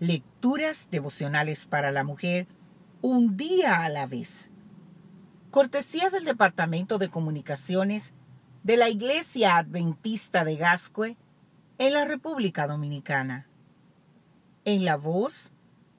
[0.00, 2.48] Lecturas devocionales para la mujer,
[3.00, 4.50] un día a la vez.
[5.52, 8.12] Cortesía del Departamento de Comunicaciones
[8.64, 11.16] de la Iglesia Adventista de Gascue
[11.78, 13.46] en la República Dominicana.
[14.64, 15.52] En la voz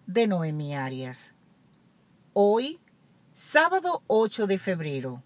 [0.07, 1.33] de Noemi Arias.
[2.33, 2.81] Hoy,
[3.31, 5.23] sábado 8 de febrero,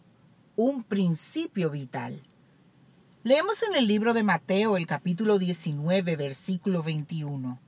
[0.55, 2.21] un principio vital.
[3.23, 7.59] Leemos en el libro de Mateo el capítulo 19, versículo 21.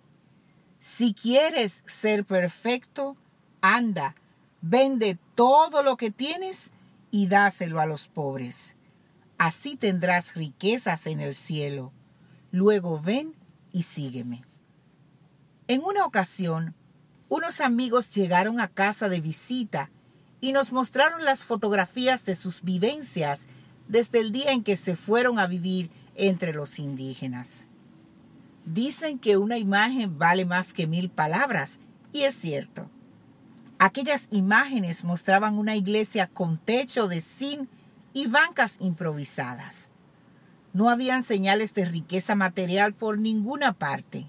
[0.82, 3.16] Si quieres ser perfecto,
[3.62, 4.16] anda,
[4.62, 6.72] vende todo lo que tienes
[7.12, 8.74] y dáselo a los pobres.
[9.38, 11.94] Así tendrás riquezas en el cielo.
[12.52, 13.36] Luego ven
[13.72, 14.44] y sígueme.
[15.68, 16.74] En una ocasión,
[17.30, 19.92] unos amigos llegaron a casa de visita
[20.40, 23.46] y nos mostraron las fotografías de sus vivencias
[23.88, 27.68] desde el día en que se fueron a vivir entre los indígenas.
[28.66, 31.80] Dicen que una imagen vale más que mil palabras,
[32.14, 32.90] y es cierto.
[33.80, 37.68] Aquellas imágenes mostraban una iglesia con techo de zinc
[38.14, 39.90] y bancas improvisadas.
[40.74, 44.28] No habían señales de riqueza material por ninguna parte.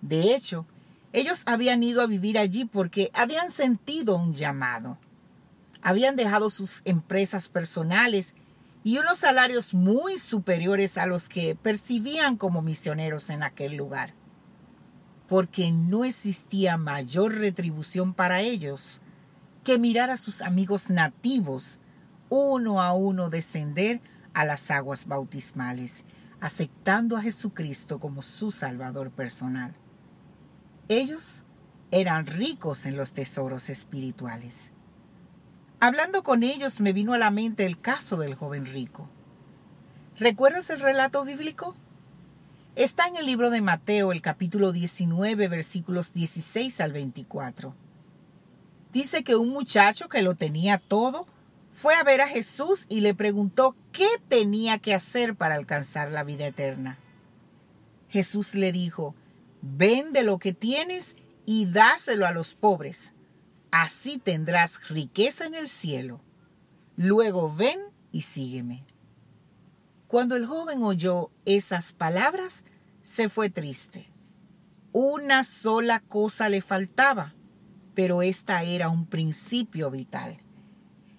[0.00, 0.66] De hecho,
[1.12, 4.98] ellos habían ido a vivir allí porque habían sentido un llamado.
[5.82, 8.34] Habían dejado sus empresas personales
[8.82, 14.14] y unos salarios muy superiores a los que percibían como misioneros en aquel lugar,
[15.28, 19.02] porque no existía mayor retribución para ellos
[19.64, 21.78] que mirar a sus amigos nativos
[22.30, 24.00] uno a uno descender
[24.32, 26.04] a las aguas bautismales,
[26.40, 29.74] aceptando a Jesucristo como su Salvador personal.
[30.88, 31.42] Ellos
[31.90, 34.70] eran ricos en los tesoros espirituales.
[35.82, 39.08] Hablando con ellos me vino a la mente el caso del joven rico.
[40.18, 41.74] ¿Recuerdas el relato bíblico?
[42.76, 47.74] Está en el libro de Mateo, el capítulo 19, versículos 16 al 24.
[48.92, 51.26] Dice que un muchacho que lo tenía todo
[51.72, 56.24] fue a ver a Jesús y le preguntó qué tenía que hacer para alcanzar la
[56.24, 56.98] vida eterna.
[58.10, 59.14] Jesús le dijo,
[59.62, 63.14] vende lo que tienes y dáselo a los pobres
[63.70, 66.20] así tendrás riqueza en el cielo.
[66.96, 67.80] Luego ven
[68.12, 68.84] y sígueme.
[70.06, 72.64] Cuando el joven oyó esas palabras,
[73.02, 74.08] se fue triste.
[74.92, 77.34] Una sola cosa le faltaba,
[77.94, 80.38] pero esta era un principio vital.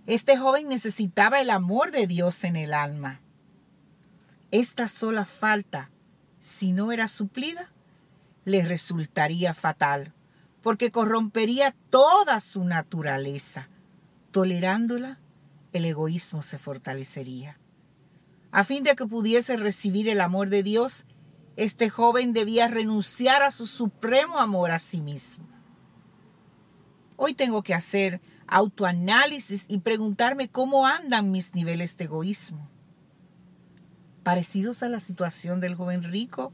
[0.07, 3.21] Este joven necesitaba el amor de Dios en el alma.
[4.51, 5.89] Esta sola falta,
[6.41, 7.69] si no era suplida,
[8.43, 10.13] le resultaría fatal
[10.61, 13.69] porque corrompería toda su naturaleza.
[14.31, 15.19] Tolerándola,
[15.73, 17.57] el egoísmo se fortalecería.
[18.51, 21.05] A fin de que pudiese recibir el amor de Dios,
[21.55, 25.45] este joven debía renunciar a su supremo amor a sí mismo.
[27.17, 32.69] Hoy tengo que hacer autoanálisis y preguntarme cómo andan mis niveles de egoísmo.
[34.23, 36.51] ¿Parecidos a la situación del joven rico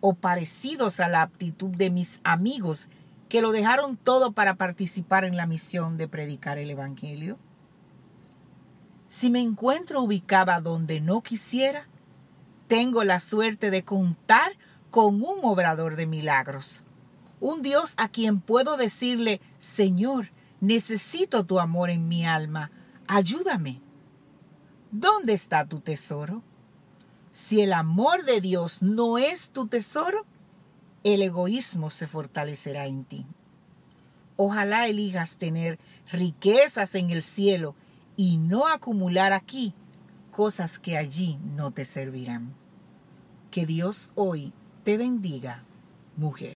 [0.00, 2.88] o parecidos a la aptitud de mis amigos
[3.32, 7.38] que lo dejaron todo para participar en la misión de predicar el Evangelio?
[9.08, 11.88] Si me encuentro ubicada donde no quisiera,
[12.68, 14.52] tengo la suerte de contar
[14.90, 16.84] con un obrador de milagros,
[17.40, 20.28] un Dios a quien puedo decirle, Señor,
[20.60, 22.70] necesito tu amor en mi alma,
[23.06, 23.80] ayúdame.
[24.90, 26.42] ¿Dónde está tu tesoro?
[27.30, 30.26] Si el amor de Dios no es tu tesoro,
[31.04, 33.26] el egoísmo se fortalecerá en ti.
[34.36, 35.78] Ojalá elijas tener
[36.10, 37.74] riquezas en el cielo
[38.16, 39.74] y no acumular aquí
[40.30, 42.54] cosas que allí no te servirán.
[43.50, 44.52] Que Dios hoy
[44.84, 45.62] te bendiga,
[46.16, 46.50] mujer.